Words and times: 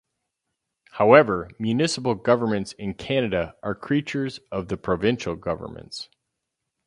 However, 0.93 1.47
municipal 1.59 2.15
governments 2.15 2.71
in 2.73 2.95
Canada 2.95 3.55
are 3.61 3.75
creatures 3.75 4.39
of 4.51 4.67
the 4.67 4.75
provincial 4.75 5.35
governments. 5.35 6.09